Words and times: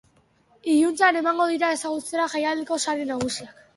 Iluntzean 0.75 1.19
emango 1.21 1.47
dira 1.51 1.69
ezagutzera 1.75 2.25
jaialdiko 2.33 2.81
sari 2.87 3.07
nagusiak. 3.11 3.63